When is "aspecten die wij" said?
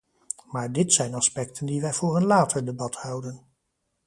1.13-1.93